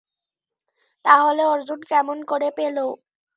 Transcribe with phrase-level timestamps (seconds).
[1.05, 2.85] তাহলে অর্জুন কেমন করে পেলো?